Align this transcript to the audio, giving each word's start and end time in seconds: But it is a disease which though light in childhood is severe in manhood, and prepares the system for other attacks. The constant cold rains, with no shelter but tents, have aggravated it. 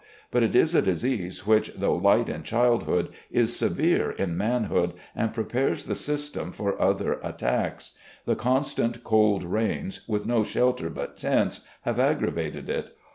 But 0.31 0.41
it 0.41 0.55
is 0.55 0.73
a 0.73 0.81
disease 0.81 1.45
which 1.45 1.75
though 1.75 1.95
light 1.95 2.27
in 2.27 2.41
childhood 2.41 3.09
is 3.29 3.55
severe 3.55 4.09
in 4.09 4.35
manhood, 4.35 4.93
and 5.15 5.31
prepares 5.31 5.85
the 5.85 5.93
system 5.93 6.51
for 6.51 6.81
other 6.81 7.19
attacks. 7.23 7.91
The 8.25 8.35
constant 8.35 9.03
cold 9.03 9.43
rains, 9.43 9.99
with 10.07 10.25
no 10.25 10.41
shelter 10.41 10.89
but 10.89 11.17
tents, 11.17 11.67
have 11.81 11.99
aggravated 11.99 12.67
it. 12.67 12.97